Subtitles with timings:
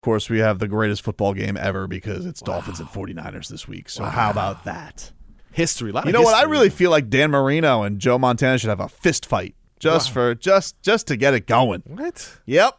[0.00, 3.68] Of course, we have the greatest football game ever because it's Dolphins and 49ers this
[3.68, 3.90] week.
[3.90, 5.12] So how about that?
[5.52, 5.92] History.
[6.06, 6.34] You know what?
[6.34, 10.10] I really feel like Dan Marino and Joe Montana should have a fist fight just
[10.10, 11.82] for just just to get it going.
[11.84, 12.38] What?
[12.46, 12.78] Yep.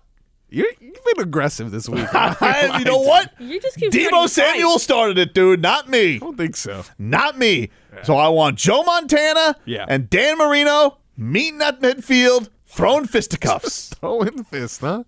[0.49, 2.07] You're, you've been aggressive this week.
[2.13, 3.31] I- you know what?
[3.39, 4.83] You just keep Deebo Samuel fights.
[4.83, 6.15] started it, dude, not me.
[6.15, 6.83] I don't think so.
[6.97, 7.69] Not me.
[8.01, 9.85] So I want Joe Montana Yeah.
[9.87, 13.89] and Dan Marino meeting at midfield, throwing fisticuffs.
[13.99, 15.03] Throwing the fist, huh?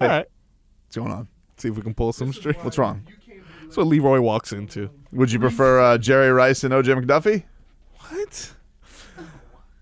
[0.00, 0.26] All right.
[0.86, 1.28] What's going on?
[1.56, 2.62] See if we can pull some strings.
[2.62, 3.06] What's wrong?
[3.62, 4.90] That's what Leroy walks into.
[5.12, 7.44] Would you prefer uh, Jerry Rice and OJ McDuffie?
[7.98, 8.54] What?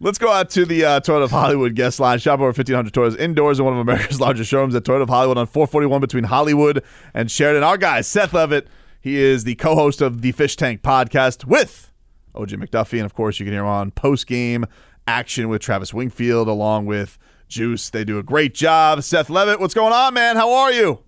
[0.01, 2.19] Let's go out to the uh, Toyota of Hollywood guest line.
[2.19, 5.39] Shop over 1,500 Toyotas indoors in one of America's largest showrooms at Toyota of Hollywood
[5.39, 6.83] on 441 between Hollywood
[7.15, 7.63] and Sheridan.
[7.63, 8.67] Our guy, Seth Levitt,
[9.01, 11.93] he is the co host of the Fish Tank podcast with
[12.35, 12.99] OJ McDuffie.
[12.99, 14.67] And of course, you can hear him on post game
[15.07, 17.17] action with Travis Wingfield along with
[17.47, 17.89] Juice.
[17.89, 19.03] They do a great job.
[19.03, 20.37] Seth Levitt, what's going on, man?
[20.37, 21.05] How are you?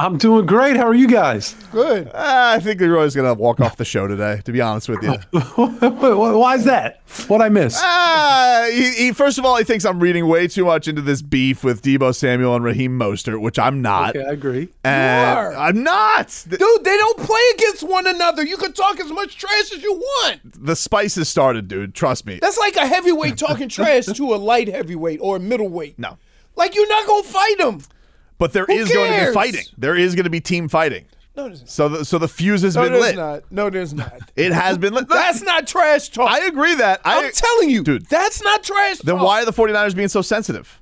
[0.00, 0.76] I'm doing great.
[0.76, 1.56] How are you guys?
[1.72, 2.06] Good.
[2.06, 5.02] Uh, I think Leroy's going to walk off the show today, to be honest with
[5.02, 5.14] you.
[5.32, 7.00] Why is that?
[7.26, 7.76] What I miss?
[7.82, 11.20] Uh, he, he first of all he thinks I'm reading way too much into this
[11.20, 14.14] beef with Deebo Samuel and Raheem Mostert, which I'm not.
[14.14, 14.68] Okay, I agree.
[14.84, 15.52] And are.
[15.56, 16.44] I'm not.
[16.48, 18.44] Dude, they don't play against one another.
[18.44, 20.64] You can talk as much trash as you want.
[20.64, 21.92] the spice has started, dude.
[21.96, 22.38] Trust me.
[22.40, 25.98] That's like a heavyweight talking trash to a light heavyweight or a middleweight.
[25.98, 26.18] No,
[26.54, 27.80] Like you're not gonna fight them.
[28.38, 29.34] But there Who is going to be cares?
[29.34, 29.64] fighting.
[29.76, 31.06] There is going to be team fighting.
[31.36, 31.68] No, there's not.
[31.68, 33.16] So the so the fuse has No, been there's lit.
[33.16, 33.42] not.
[33.52, 34.12] No, there's not.
[34.36, 35.08] It has been lit.
[35.08, 36.30] That's not trash talk.
[36.30, 37.00] I agree that.
[37.04, 38.06] I, I'm telling you, dude.
[38.06, 39.24] that's not trash Then talk.
[39.26, 40.80] why are the 49ers being so sensitive?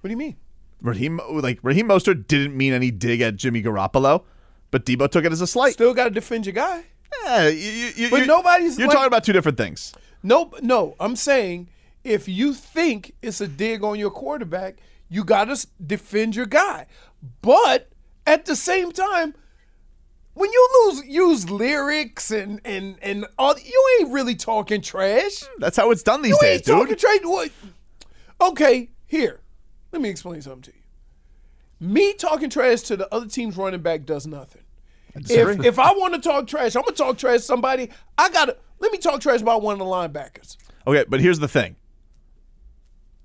[0.00, 0.36] What do you mean?
[0.82, 4.24] Raheem like Raheem Mostert didn't mean any dig at Jimmy Garoppolo,
[4.70, 5.72] but Deebo took it as a slight.
[5.74, 6.84] Still got to defend your guy.
[7.24, 9.94] Yeah, you, you, you, But you're- nobody's You're like- talking about two different things.
[10.22, 10.96] No, no.
[11.00, 11.68] I'm saying
[12.02, 14.76] if you think it's a dig on your quarterback,
[15.14, 16.86] you got to defend your guy.
[17.40, 17.88] But
[18.26, 19.34] at the same time,
[20.34, 25.42] when you lose use lyrics and and and all, you ain't really talking trash.
[25.44, 26.98] Mm, that's how it's done these You days, ain't talking dude.
[26.98, 27.18] trash.
[27.22, 27.50] What?
[28.40, 29.40] Okay, here.
[29.92, 31.88] Let me explain something to you.
[31.88, 34.62] Me talking trash to the other team's running back does nothing.
[35.14, 37.90] If, if I want to talk trash, I'm gonna talk trash to somebody.
[38.18, 40.56] I gotta let me talk trash about one of the linebackers.
[40.88, 41.76] Okay, but here's the thing.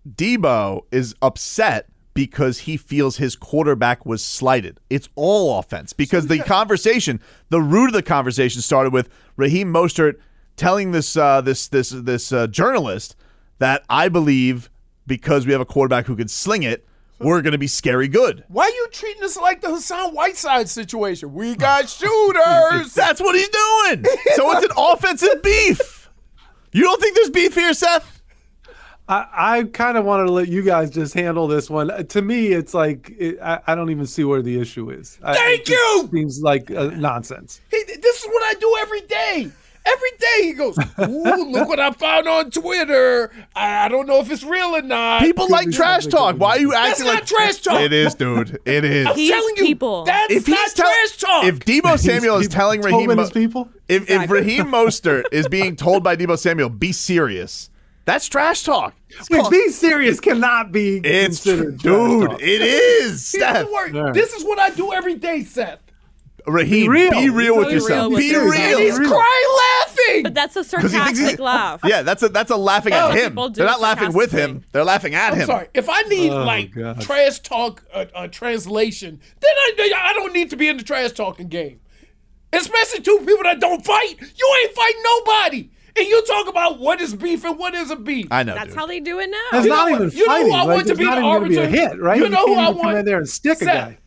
[0.08, 4.80] Deebo is upset because he feels his quarterback was slighted.
[4.90, 10.16] It's all offense because the conversation, the root of the conversation started with Raheem Mostert
[10.56, 13.16] telling this uh, this this this uh, journalist
[13.60, 14.70] that I believe
[15.08, 16.86] because we have a quarterback who can sling it,
[17.20, 18.44] we're going to be scary good.
[18.48, 21.34] Why are you treating us like the Hassan Whiteside situation?
[21.34, 22.94] We got shooters.
[22.94, 24.06] That's what he's doing.
[24.36, 26.10] So it's an offensive beef.
[26.72, 28.19] You don't think there's beef here, Seth?
[29.10, 31.90] I, I kind of wanted to let you guys just handle this one.
[31.90, 35.18] Uh, To me, it's like it, I, I don't even see where the issue is.
[35.24, 36.10] I- Thank it you!
[36.14, 37.60] Seems like uh, nonsense.
[37.72, 39.52] He- this is what I do every day.
[39.86, 43.32] Every day he goes, Ooh, look what I found on Twitter.
[43.56, 45.22] I, I don't know if it's real or not.
[45.24, 46.36] People like trash talk.
[46.36, 47.82] Why are you That's acting not like trash talk.
[47.82, 48.60] It is, dude.
[48.66, 49.08] It is.
[49.08, 50.04] I'm He's telling you, people.
[50.04, 51.44] that's if not he's tell- trash talk.
[51.46, 53.70] if Deebo Samuel is People- telling Raheem, Tobin Mo- people.
[53.88, 57.72] if, if Raheem Mostert is being told by Deebo Samuel, be serious.
[58.10, 58.96] That's trash talk.
[59.30, 62.30] Wait, be serious cannot be It's considered trash dude.
[62.32, 62.42] talk.
[62.42, 63.06] It is.
[63.10, 63.68] Here's Steph.
[63.68, 63.94] the word.
[63.96, 64.12] Yeah.
[64.14, 65.78] This is what I do every day, Seth.
[66.48, 67.12] Raheem, Be real.
[67.12, 67.92] be real with Be yourself.
[67.92, 68.56] real with Be yourself.
[68.56, 68.80] And real.
[68.80, 69.10] he's Real.
[69.12, 70.24] crying laughing.
[70.24, 71.82] But that's a he thinks sarcastic he's- laugh.
[71.84, 73.30] Yeah, that's a that's a laughing at Oh, him.
[73.32, 74.66] people do They're not laughing with sarcastic him.
[74.72, 75.46] They're laughing at I'm him.
[75.46, 75.68] sorry.
[75.76, 77.02] If I need Oh, like God.
[77.02, 81.12] trash talk uh, uh, translation, then I, I don't need to be in the trash
[81.12, 81.80] talking game.
[82.52, 84.16] Especially two people that don't fight.
[84.20, 85.70] You ain't fighting nobody.
[86.00, 88.28] And you talk about what is beef and what isn't beef.
[88.32, 88.56] I know.
[88.56, 88.78] That's dude.
[88.78, 89.38] how they do it now.
[89.60, 90.54] It's You not what- even you know who fighting.
[90.54, 91.78] I like, want to it's be not the even gonna be a arbiter?
[91.90, 92.18] hit, right?
[92.20, 92.98] You know who can't I even come want?
[93.00, 93.98] in there and stick a guy.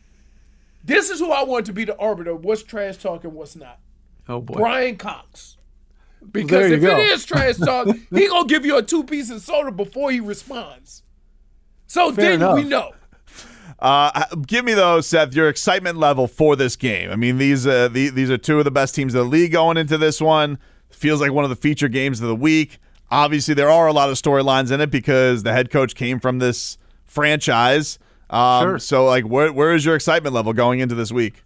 [0.83, 3.55] This is who I want to be the arbiter of what's trash talk and what's
[3.55, 3.79] not.
[4.27, 4.55] Oh boy.
[4.55, 5.57] Bryan Cox.
[6.31, 6.97] Because you if go.
[6.97, 10.19] it is trash talk, he gonna give you a two piece of soda before he
[10.19, 11.03] responds.
[11.87, 12.91] So Fair then we know.
[13.79, 17.11] Uh, give me though, Seth, your excitement level for this game.
[17.11, 19.51] I mean, these uh, the, these are two of the best teams in the league
[19.51, 20.57] going into this one.
[21.03, 22.79] Feels like one of the feature games of the week.
[23.11, 26.39] Obviously, there are a lot of storylines in it because the head coach came from
[26.39, 27.99] this franchise.
[28.29, 28.79] Um, Sure.
[28.79, 31.42] So, like, where where is your excitement level going into this week?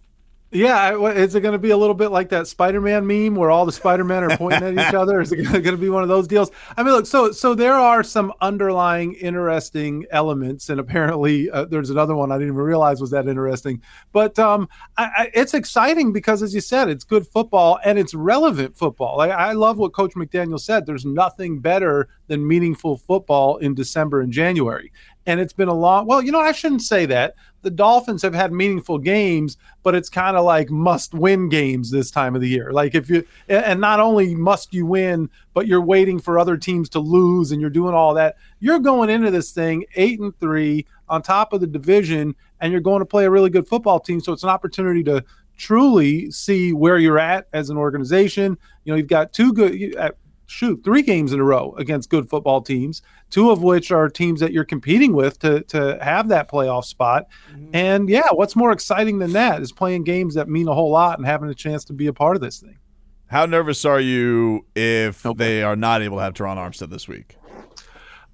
[0.50, 3.66] Yeah, is it going to be a little bit like that Spider-Man meme where all
[3.66, 5.20] the Spider-Men are pointing at each other?
[5.20, 6.50] Is it going to be one of those deals?
[6.74, 11.90] I mean, look, so so there are some underlying interesting elements, and apparently uh, there's
[11.90, 13.82] another one I didn't even realize was that interesting.
[14.12, 18.14] But um, I, I, it's exciting because, as you said, it's good football and it's
[18.14, 19.18] relevant football.
[19.18, 20.86] Like, I love what Coach McDaniel said.
[20.86, 24.92] There's nothing better than meaningful football in December and January.
[25.28, 26.06] And it's been a long.
[26.06, 27.34] Well, you know, I shouldn't say that.
[27.60, 32.34] The Dolphins have had meaningful games, but it's kind of like must-win games this time
[32.34, 32.72] of the year.
[32.72, 36.88] Like if you, and not only must you win, but you're waiting for other teams
[36.90, 38.36] to lose, and you're doing all that.
[38.60, 42.80] You're going into this thing eight and three on top of the division, and you're
[42.80, 44.20] going to play a really good football team.
[44.20, 45.22] So it's an opportunity to
[45.58, 48.56] truly see where you're at as an organization.
[48.84, 50.12] You know, you've got two good, uh,
[50.48, 54.40] shoot, three games in a row against good football teams, two of which are teams
[54.40, 57.26] that you're competing with to to have that playoff spot.
[57.52, 57.70] Mm-hmm.
[57.74, 61.18] And yeah, what's more exciting than that is playing games that mean a whole lot
[61.18, 62.78] and having a chance to be a part of this thing.
[63.26, 65.36] How nervous are you if okay.
[65.36, 67.36] they are not able to have Terron Armstead this week?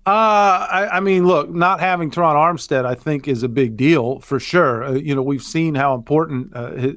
[0.07, 4.21] Uh, I, I, mean, look, not having Terron Armstead, I think, is a big deal
[4.21, 4.85] for sure.
[4.85, 6.55] Uh, you know, we've seen how important.
[6.55, 6.97] Uh, his,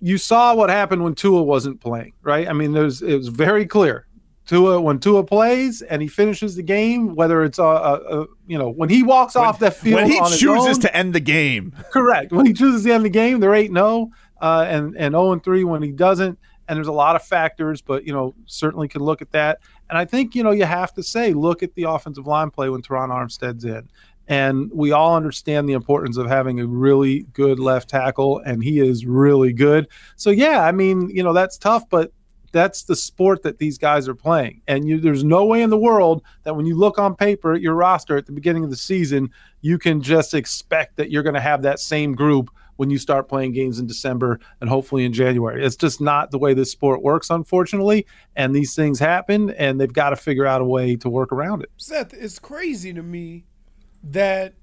[0.00, 2.48] you saw what happened when Tua wasn't playing, right?
[2.48, 4.06] I mean, there's it was very clear.
[4.48, 8.58] Tua, when Tua plays and he finishes the game, whether it's a, a, a you
[8.58, 11.20] know when he walks when, off that field, when he chooses own, to end the
[11.20, 12.32] game, correct.
[12.32, 15.32] When he chooses to end the game, they're eight zero oh, uh, and and zero
[15.32, 16.38] and three when he doesn't.
[16.66, 19.60] And there's a lot of factors, but you know certainly can look at that.
[19.90, 22.68] And I think, you know, you have to say, look at the offensive line play
[22.68, 23.88] when Terron Armstead's in.
[24.30, 28.78] And we all understand the importance of having a really good left tackle, and he
[28.78, 29.88] is really good.
[30.16, 32.12] So, yeah, I mean, you know, that's tough, but
[32.52, 34.62] that's the sport that these guys are playing.
[34.66, 37.60] And you, there's no way in the world that when you look on paper at
[37.60, 39.30] your roster at the beginning of the season,
[39.60, 43.28] you can just expect that you're going to have that same group when you start
[43.28, 45.64] playing games in December and hopefully in January.
[45.64, 48.06] It's just not the way this sport works, unfortunately.
[48.36, 51.62] And these things happen, and they've got to figure out a way to work around
[51.62, 51.70] it.
[51.76, 53.46] Seth, it's crazy to me
[54.04, 54.54] that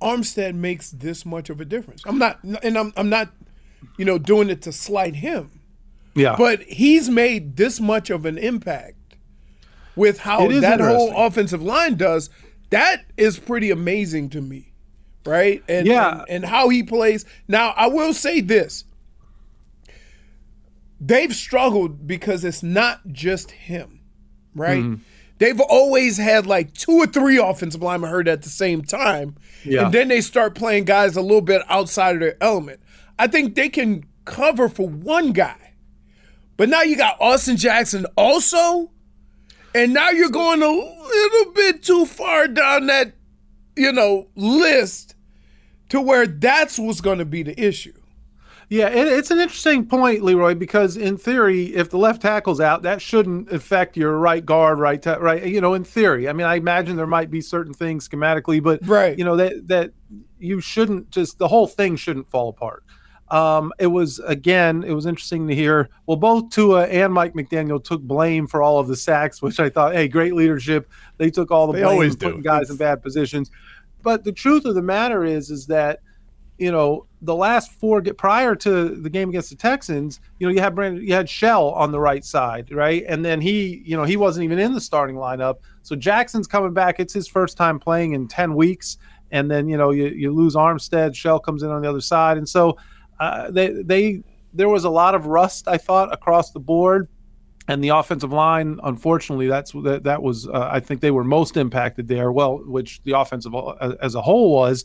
[0.00, 2.02] Armstead makes this much of a difference.
[2.06, 3.30] I'm not, and I'm, I'm not,
[3.98, 5.60] you know, doing it to slight him.
[6.14, 6.36] Yeah.
[6.36, 9.16] But he's made this much of an impact
[9.96, 12.30] with how that whole offensive line does.
[12.70, 14.72] That is pretty amazing to me
[15.24, 15.62] right?
[15.68, 16.20] And, yeah.
[16.20, 17.24] and, and how he plays.
[17.48, 18.84] Now, I will say this.
[21.00, 24.00] They've struggled because it's not just him,
[24.54, 24.82] right?
[24.82, 25.02] Mm-hmm.
[25.38, 29.36] They've always had like two or three offensive linemen hurt at the same time.
[29.64, 29.86] Yeah.
[29.86, 32.80] And then they start playing guys a little bit outside of their element.
[33.22, 35.74] I think they can cover for one guy.
[36.56, 38.90] But now you got Austin Jackson also.
[39.74, 43.14] And now you're going a little bit too far down that
[43.76, 45.14] you know, list
[45.88, 47.92] to where that's what's going to be the issue.
[48.68, 52.82] Yeah, it, it's an interesting point, Leroy, because in theory, if the left tackle's out,
[52.82, 55.44] that shouldn't affect your right guard, right, ta- right.
[55.44, 58.86] You know, in theory, I mean, I imagine there might be certain things schematically, but
[58.86, 59.92] right, you know that that
[60.38, 62.82] you shouldn't just the whole thing shouldn't fall apart.
[63.32, 65.88] Um, it was again, it was interesting to hear.
[66.06, 69.70] Well, both Tua and Mike McDaniel took blame for all of the sacks, which I
[69.70, 70.90] thought, hey, great leadership.
[71.16, 73.50] They took all the they blame, always putting guys in bad positions.
[74.02, 76.00] But the truth of the matter is, is that
[76.58, 80.60] you know the last four prior to the game against the Texans, you know you
[80.60, 84.04] had Brandon, you had Shell on the right side, right, and then he, you know,
[84.04, 85.56] he wasn't even in the starting lineup.
[85.80, 88.98] So Jackson's coming back; it's his first time playing in ten weeks,
[89.30, 92.36] and then you know you, you lose Armstead, Shell comes in on the other side,
[92.36, 92.76] and so
[93.22, 94.22] uh, they they
[94.52, 97.08] there was a lot of rust I thought across the board,
[97.68, 98.80] and the offensive line.
[98.82, 102.32] Unfortunately, that's that that was uh, I think they were most impacted there.
[102.32, 104.84] Well, which the offensive uh, as a whole was.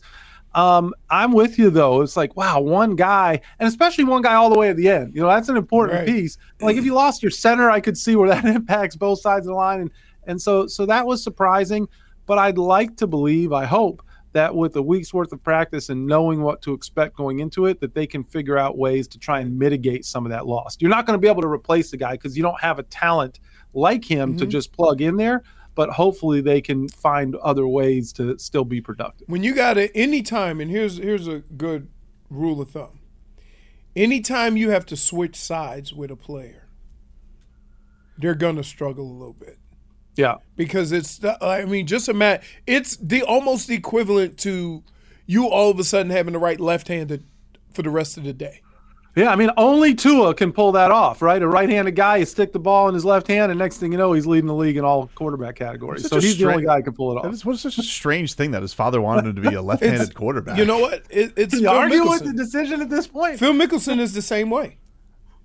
[0.54, 2.00] Um, I'm with you though.
[2.00, 5.14] It's like wow, one guy, and especially one guy all the way at the end.
[5.14, 6.06] You know, that's an important right.
[6.06, 6.38] piece.
[6.60, 9.50] Like if you lost your center, I could see where that impacts both sides of
[9.50, 9.90] the line, and
[10.26, 11.88] and so so that was surprising.
[12.26, 16.06] But I'd like to believe, I hope that with a week's worth of practice and
[16.06, 19.40] knowing what to expect going into it, that they can figure out ways to try
[19.40, 20.76] and mitigate some of that loss.
[20.80, 22.82] You're not going to be able to replace the guy because you don't have a
[22.84, 23.40] talent
[23.72, 24.38] like him mm-hmm.
[24.38, 25.42] to just plug in there.
[25.74, 29.28] But hopefully they can find other ways to still be productive.
[29.28, 31.88] When you got it any time, and here's here's a good
[32.28, 32.98] rule of thumb.
[33.94, 36.68] Anytime you have to switch sides with a player,
[38.16, 39.58] they're gonna struggle a little bit.
[40.18, 44.82] Yeah, because it's I mean, just imagine it's the almost equivalent to
[45.26, 47.22] you all of a sudden having the right left-handed
[47.72, 48.60] for the rest of the day.
[49.14, 51.40] Yeah, I mean, only Tua can pull that off, right?
[51.42, 53.98] A right-handed guy, you stick the ball in his left hand, and next thing you
[53.98, 56.08] know, he's leading the league in all quarterback categories.
[56.08, 57.24] So he's strange, the only guy who can pull it off.
[57.24, 60.14] That is such a strange thing that his father wanted him to be a left-handed
[60.14, 60.58] quarterback.
[60.58, 61.02] You know what?
[61.10, 63.38] It, it's you argue with the decision at this point.
[63.38, 64.78] Phil Mickelson is the same way.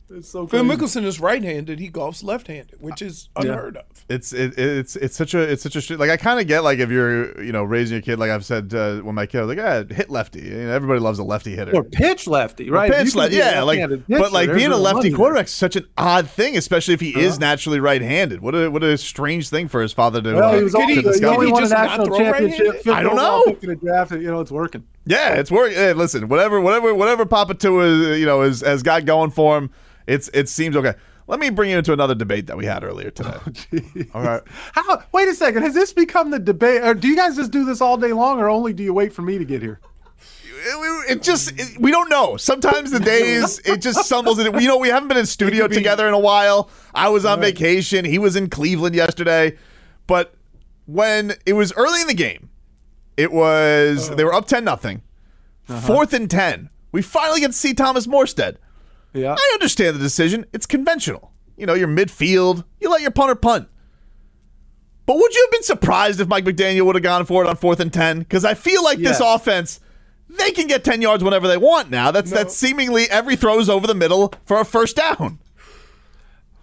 [0.09, 0.77] It's so Phil crazy.
[0.77, 1.79] Mickelson is right-handed.
[1.79, 3.85] He golfs left-handed, which is unheard of.
[4.09, 6.79] It's it, it's it's such a it's such a like I kind of get like
[6.79, 9.55] if you're you know raising your kid like I've said uh, when my kid was
[9.55, 12.89] like ah, hit lefty you know, everybody loves a lefty hitter or pitch lefty, right?
[12.89, 15.11] You pitch can left, be a yeah like left-handed but like being a lefty money
[15.13, 18.83] quarterback is such an odd thing especially if he is naturally right-handed what a what
[18.83, 21.03] a strange thing for his father to, Well, uh, he was Could only, he- he,
[21.13, 22.59] could only he won a just not national throw championship.
[22.67, 22.89] right-handed?
[22.89, 23.43] I don't know.
[23.47, 24.11] pick in the draft.
[24.11, 24.85] You know, it's working.
[25.05, 25.75] Yeah, it's working.
[25.77, 29.69] Hey, listen, whatever, whatever, whatever Papa Tua, you know, is, has got going for him,
[30.07, 30.93] it's it seems okay.
[31.27, 33.37] Let me bring you into another debate that we had earlier today.
[34.13, 34.41] Oh, all right.
[34.73, 35.03] How?
[35.13, 35.63] Wait a second.
[35.63, 36.83] Has this become the debate?
[36.83, 39.13] Or do you guys just do this all day long, or only do you wait
[39.13, 39.79] for me to get here?
[40.65, 42.37] It, it just it- we don't know.
[42.37, 44.53] Sometimes the days it just stumbles in.
[44.59, 46.69] You know, we haven't been in studio be- together in a while.
[46.93, 48.05] I was on vacation.
[48.05, 49.57] He was in Cleveland yesterday,
[50.07, 50.33] but
[50.85, 52.49] when it was early in the game,
[53.17, 54.15] it was oh.
[54.15, 55.01] they were up ten nothing,
[55.67, 55.81] uh-huh.
[55.81, 56.69] fourth and ten.
[56.91, 58.57] We finally get to see Thomas Morstead.
[59.13, 59.35] Yeah.
[59.37, 60.45] I understand the decision.
[60.53, 61.31] It's conventional.
[61.57, 62.63] You know, you're midfield.
[62.79, 63.69] You let your punter punt.
[65.05, 67.55] But would you have been surprised if Mike McDaniel would have gone for it on
[67.55, 68.19] fourth and ten?
[68.19, 69.79] Because I feel like this offense,
[70.29, 72.11] they can get ten yards whenever they want now.
[72.11, 75.39] That's that's seemingly every throw's over the middle for a first down.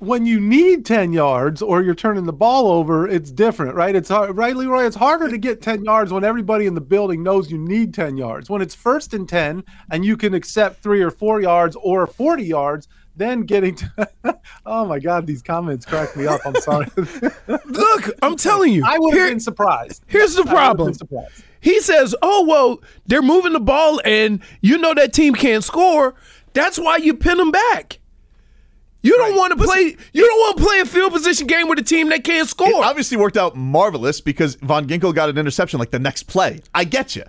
[0.01, 3.95] When you need 10 yards or you're turning the ball over, it's different, right?
[3.95, 4.85] It's hard, right, Leroy?
[4.85, 8.17] It's harder to get 10 yards when everybody in the building knows you need 10
[8.17, 8.49] yards.
[8.49, 12.43] When it's first and 10 and you can accept three or four yards or 40
[12.43, 14.09] yards, then getting to,
[14.67, 16.41] oh my God, these comments crack me up.
[16.47, 16.87] I'm sorry.
[17.47, 18.83] Look, I'm telling you.
[18.87, 20.03] I would have been surprised.
[20.07, 21.27] here's the I would have problem.
[21.61, 26.15] He says, "Oh well, they're moving the ball, and you know that team can't score.
[26.55, 27.99] That's why you pin them back.
[29.03, 29.97] You don't want to play.
[30.13, 32.51] You don't want to play a field position game with a team that can't It
[32.51, 32.85] score.
[32.85, 36.61] obviously worked out marvelous because Van Ginkel got an interception like the next play.
[36.75, 37.25] I get you,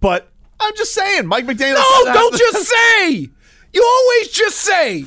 [0.00, 1.74] but I'm just saying, Mike McDaniel.
[1.74, 2.66] no, don't just
[2.98, 3.28] say.
[3.72, 5.04] You always just say.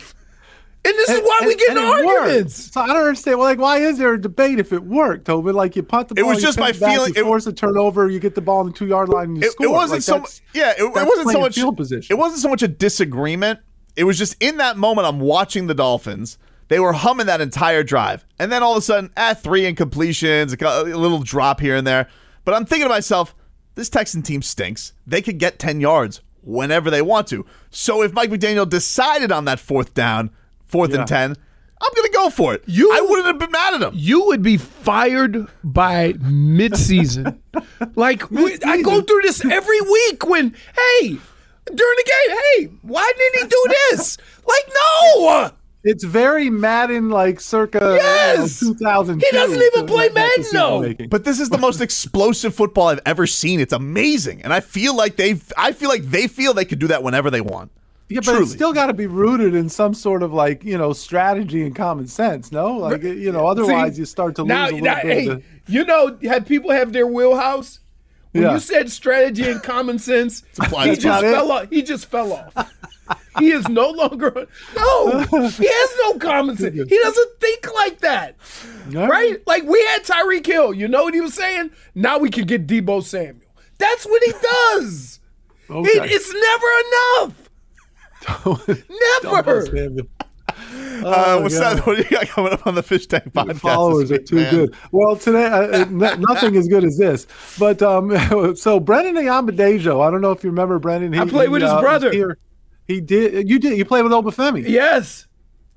[0.87, 2.07] And this is why we get in and worked.
[2.07, 2.71] arguments.
[2.71, 3.39] So I don't understand.
[3.39, 5.55] Well, like, why is there a debate if it worked, Tobin?
[5.55, 6.23] Like, you punt the ball.
[6.23, 8.35] It was just pin my it back, feeling- you it- force a turnover, you get
[8.35, 9.65] the ball in the two yard line, and you it, score.
[9.65, 12.15] it wasn't Like, so that's- yeah it, it wasn't so much field position.
[12.15, 13.59] it wasn't so much a disagreement
[13.95, 16.37] it was just in that moment i'm watching the dolphins
[16.67, 20.59] they were humming that entire drive and then all of a sudden at three incompletions
[20.61, 22.07] a a little drop here and there
[22.43, 23.35] but i'm thinking to myself
[23.75, 28.13] this texan team stinks they could get 10 yards whenever they want to so if
[28.13, 30.29] mike mcdaniel decided on that fourth down
[30.65, 30.99] fourth Yeah.
[30.99, 31.35] and 10
[31.81, 34.41] i'm gonna go for it You- i wouldn't have been mad at him You would
[34.41, 37.41] be fired by mid-season.
[37.95, 40.25] like we, I go through this every week.
[40.25, 40.55] When
[41.01, 41.17] hey,
[41.65, 44.17] during the game, hey, why didn't he do this?
[44.47, 45.51] Like no.
[45.83, 48.59] It's very Madden, like circa Yes!
[48.63, 49.23] you know, 2002.
[49.23, 50.81] He doesn't even play Madden, decision though.
[50.81, 51.09] making.
[51.09, 53.59] But this is the most explosive football I've ever seen.
[53.59, 56.87] It's amazing, and I feel like they, I feel like they feel they could do
[56.87, 57.71] that whenever they want.
[58.09, 58.43] Yeah, but Truly.
[58.43, 61.75] it's still got to be rooted in some sort of like you know strategy and
[61.75, 62.51] common sense.
[62.51, 65.05] No, like you know, otherwise See, you start to lose now, a little now, bit.
[65.05, 67.79] hey, of the, you know, have people have their wheelhouse?
[68.35, 68.53] When Yeah.
[68.55, 71.33] you said strategy and common sense, he just not it.
[71.33, 71.69] fell off.
[71.69, 72.69] He just fell off.
[73.39, 74.45] he is no longer.
[74.75, 76.75] No, he has no common sense.
[76.75, 78.35] He doesn't think like that,
[78.91, 79.41] right?
[79.47, 80.73] Like we had Tyreek Hill.
[80.73, 81.71] You know what he was saying?
[81.95, 83.39] Now we can get Deebo Samuel.
[83.77, 85.21] That's what he does.
[85.69, 85.89] Okay.
[85.91, 86.67] It- it's never
[87.29, 87.41] enough.
[89.23, 90.03] Never.
[91.01, 91.13] Samuel.
[91.13, 91.77] Uh, Oh, what's God.
[91.77, 91.85] that?
[91.87, 93.59] What do you got coming up on the Fish Tank podcast?
[93.59, 94.53] Followers are too man?
[94.53, 94.75] good.
[94.91, 97.27] Well, today uh, nothing as good as this.
[97.59, 101.13] But um, so Brendon Ayanbadejo, I don't know if you remember Brendon.
[101.13, 102.11] He, I played with he, his uh, brother.
[102.11, 102.37] Here.
[102.87, 103.49] He did.
[103.49, 103.77] You did.
[103.77, 104.67] You played with Obafemi.
[104.67, 105.27] Yes.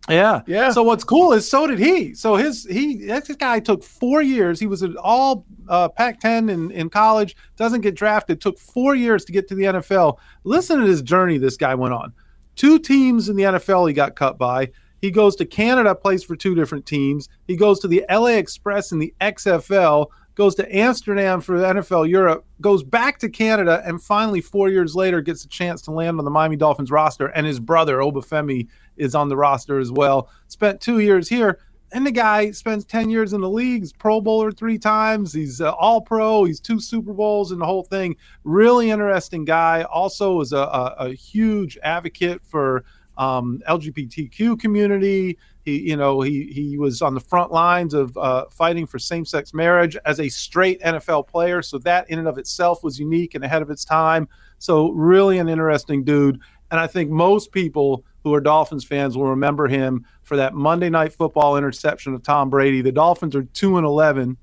[0.09, 0.41] Yeah.
[0.47, 0.71] Yeah.
[0.71, 2.15] So what's cool is so did he.
[2.15, 4.59] So his he this guy took four years.
[4.59, 7.37] He was an all uh, Pac-10 in, in college.
[7.57, 8.41] Doesn't get drafted.
[8.41, 10.19] Took four years to get to the NFL.
[10.45, 12.13] Listen to this journey this guy went on.
[12.57, 14.71] Two teams in the NFL he got cut by.
[15.00, 17.28] He goes to Canada, plays for two different teams.
[17.47, 20.07] He goes to the LA Express in the XFL.
[20.35, 22.45] Goes to Amsterdam for the NFL Europe.
[22.61, 26.25] Goes back to Canada, and finally, four years later, gets a chance to land on
[26.25, 27.26] the Miami Dolphins roster.
[27.26, 30.31] And his brother Obafemi is on the roster as well.
[30.47, 31.59] Spent two years here,
[31.93, 33.83] and the guy spends 10 years in the league.
[33.83, 35.33] He's Pro Bowler three times.
[35.33, 36.45] He's uh, All Pro.
[36.45, 38.17] He's two Super Bowls and the whole thing.
[38.45, 39.85] Really interesting guy.
[39.85, 42.85] Also, is a, a, a huge advocate for
[43.19, 45.37] um, LGBTQ community.
[45.65, 49.53] He, you know, he he was on the front lines of uh, fighting for same-sex
[49.53, 51.61] marriage as a straight NFL player.
[51.61, 54.29] So that in and of itself was unique and ahead of its time.
[54.59, 56.41] So really an interesting dude.
[56.71, 60.91] And I think most people who are Dolphins fans will remember him for that Monday
[60.91, 62.83] Night Football interception of Tom Brady.
[62.83, 64.37] The Dolphins are two and eleven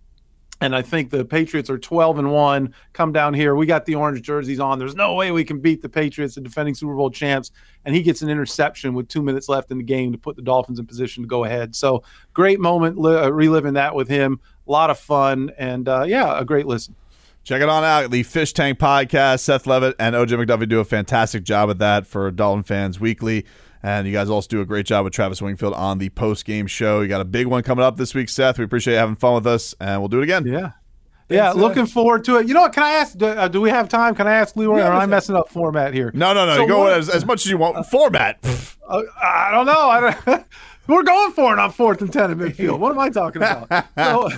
[0.62, 2.74] And I think the Patriots are 12 and 1.
[2.94, 3.56] Come down here.
[3.56, 4.80] We got the orange jerseys on.
[4.80, 7.52] There's no way we can beat the Patriots, the defending Super Bowl champs.
[7.84, 10.42] And he gets an interception with two minutes left in the game to put the
[10.42, 11.76] Dolphins in position to go ahead.
[11.76, 14.40] So great moment li- uh, reliving that with him.
[14.68, 15.52] A lot of fun.
[15.58, 16.96] And uh, yeah, a great listen.
[17.46, 18.10] Check it on out.
[18.10, 19.42] The Fish Tank Podcast.
[19.42, 23.46] Seth Levitt and OJ McDuffie do a fantastic job with that for Dolphin Fans Weekly.
[23.84, 26.66] And you guys also do a great job with Travis Wingfield on the post game
[26.66, 27.02] show.
[27.02, 28.58] You got a big one coming up this week, Seth.
[28.58, 30.48] We appreciate you having fun with us, and we'll do it again.
[30.48, 30.72] Yeah.
[31.30, 32.48] Yeah, Thanks, uh, looking forward to it.
[32.48, 32.74] You know what?
[32.74, 33.16] Can I ask?
[33.16, 34.16] Do, uh, do we have time?
[34.16, 34.78] Can I ask Leroy?
[34.80, 35.10] Yeah, or am I listen.
[35.12, 36.10] messing up format here?
[36.16, 36.56] No, no, no.
[36.56, 37.86] So you go what- as, as much as you want.
[37.88, 38.40] Format.
[38.88, 39.90] Uh, I don't know.
[39.90, 40.46] I don't,
[40.88, 42.78] we're going for it on fourth and ten at midfield.
[42.78, 43.68] What am I talking about?
[43.98, 44.30] so,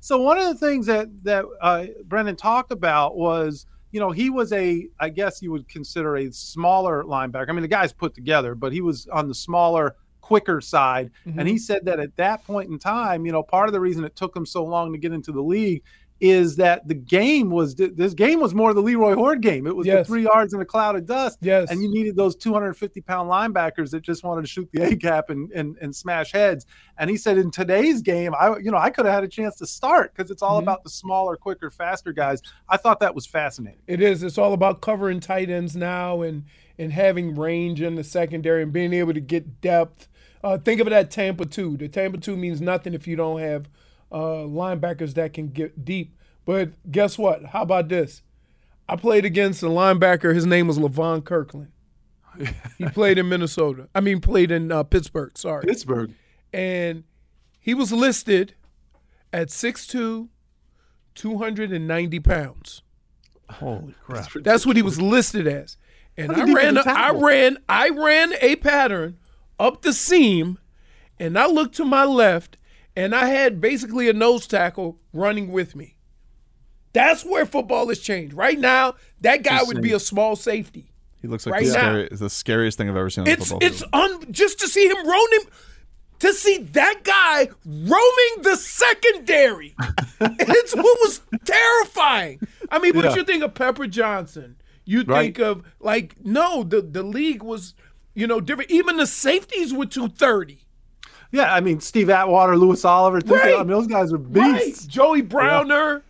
[0.00, 4.30] so one of the things that that uh, Brendon talked about was, you know, he
[4.30, 7.48] was a, I guess you would consider a smaller linebacker.
[7.48, 11.10] I mean, the guy's put together, but he was on the smaller, quicker side.
[11.24, 14.04] And he said that at that point in time, you know, part of the reason
[14.04, 15.82] it took him so long to get into the league
[16.20, 19.66] is that the game was this game was more the Leroy Hoard game.
[19.66, 21.38] It was the three yards in a cloud of dust.
[21.40, 21.70] Yes.
[21.70, 25.30] And you needed those 250 pound linebackers that just wanted to shoot the A gap
[25.30, 26.66] and, and and smash heads.
[26.98, 29.56] And he said in today's game, I you know I could have had a chance
[29.56, 30.62] to start because it's all Mhm.
[30.64, 32.42] about the smaller, quicker, faster guys.
[32.68, 33.80] I thought that was fascinating.
[33.86, 34.22] It is.
[34.22, 36.44] It's all about covering tight ends now and
[36.80, 40.08] and having range in the secondary and being able to get depth.
[40.44, 41.76] Uh, think of it at Tampa two.
[41.76, 43.68] The Tampa two means nothing if you don't have
[44.10, 46.14] uh, linebackers that can get deep.
[46.44, 47.46] But guess what?
[47.46, 48.22] How about this?
[48.88, 50.34] I played against a linebacker.
[50.34, 51.68] His name was Levon Kirkland.
[52.78, 53.88] he played in Minnesota.
[53.94, 55.36] I mean, played in uh, Pittsburgh.
[55.36, 56.14] Sorry Pittsburgh.
[56.52, 57.04] and
[57.60, 58.54] he was listed
[59.32, 60.28] at 6'2",
[61.14, 62.82] 290 pounds.
[63.50, 64.30] Holy crap.
[64.42, 65.76] That's what he was listed as.
[66.16, 69.18] And I ran, defensive I ran, I ran a pattern
[69.58, 70.58] up the seam,
[71.18, 72.56] and I looked to my left,
[72.98, 75.94] and I had basically a nose tackle running with me.
[76.92, 78.34] That's where football has changed.
[78.34, 80.90] Right now, that guy would be a small safety.
[81.22, 83.68] He looks like Right the, scary, the scariest thing I've ever seen on It's football
[83.68, 85.40] it's un, just to see him roaming,
[86.20, 89.76] to see that guy roaming the secondary.
[90.20, 92.40] it's what was terrifying.
[92.70, 93.14] I mean, but Yeah.
[93.14, 94.56] you think of Pepper Johnson.
[94.84, 95.24] You Right.
[95.26, 97.74] think of like no, the the league was
[98.14, 98.70] you know different.
[98.70, 100.64] Even the safeties were two thirty.
[101.30, 103.20] Yeah, I mean Steve Atwater, Louis Oliver.
[103.26, 103.54] Right.
[103.54, 104.86] I mean those guys are Right, beasts.
[104.86, 106.02] Joey Browner.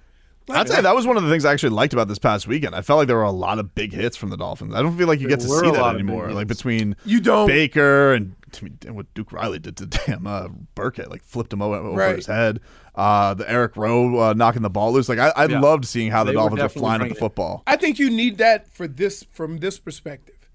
[0.51, 2.75] I'd say that was one of the things I actually liked about this past weekend.
[2.75, 4.75] I felt like there were a lot of big hits from the Dolphins.
[4.75, 6.33] I don't feel like you get to see that lot of big anymore.
[6.33, 7.47] Like between You don't.
[7.47, 11.53] Baker and I mean, and what Duke Riley did to damn uh, Burkett, like flipped
[11.53, 12.17] him over, over Right.
[12.17, 12.61] his head.
[12.95, 15.07] Uh, the Eric Rowe uh, knocking the ball loose.
[15.11, 15.61] Like I, I Yeah.
[15.61, 17.63] loved seeing how the They were Dolphins were definitely flying at the football.
[17.67, 20.49] I think you need that for this from this perspective.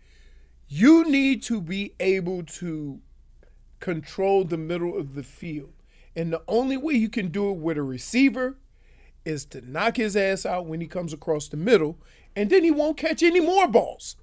[0.67, 2.99] You need to be able to
[3.83, 5.73] control the middle of the field.
[6.15, 8.55] And the only way you can do it with a receiver
[9.25, 11.97] is to knock his ass out when he comes across the middle,
[12.33, 14.15] and then he won't catch any more balls.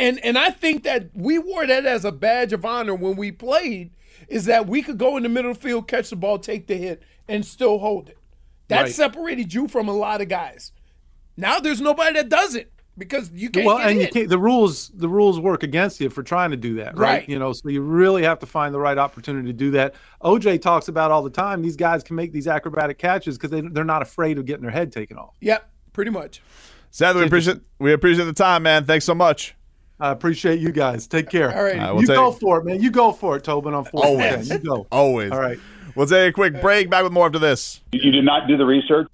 [0.00, 3.30] And and I think that we wore that as a badge of honor when we
[3.30, 3.92] played,
[4.26, 6.66] is that we could go in the middle of the field, catch the ball, take
[6.66, 8.18] the hit, and still hold it.
[8.66, 8.92] That Right.
[8.92, 10.72] separated you from a lot of guys.
[11.36, 14.38] Now there's nobody that does it because you can't well, get and you can't, the
[14.38, 17.20] rules the rules work against you for trying to do that, right?
[17.20, 17.28] Right.
[17.28, 19.94] You know, so you really have to find the right opportunity to do that.
[20.22, 21.62] OJ talks about all the time.
[21.62, 24.70] These guys can make these acrobatic catches because they they're not afraid of getting their
[24.70, 25.34] head taken off.
[25.40, 26.42] Yep, pretty much.
[26.90, 28.84] Sadly, we appreciate we appreciate the time, man.
[28.84, 29.54] Thanks so much.
[29.98, 31.06] I appreciate you guys.
[31.06, 31.56] Take care.
[31.56, 31.78] All right.
[31.78, 32.80] All right, we'll you take- go for it, man.
[32.80, 33.74] You go for it, Tobin.
[33.74, 34.50] On fourth and Always.
[34.50, 34.86] You go.
[34.90, 35.32] Always.
[35.32, 35.58] All right.
[35.94, 36.90] We'll take a quick break.
[36.90, 37.80] Back with more after this.
[37.92, 39.08] You did not do the research.